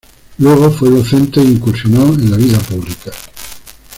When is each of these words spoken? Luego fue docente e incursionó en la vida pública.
Luego 0.39 0.71
fue 0.71 0.89
docente 0.89 1.39
e 1.39 1.43
incursionó 1.43 2.15
en 2.15 2.31
la 2.31 2.37
vida 2.37 2.57
pública. 2.57 3.11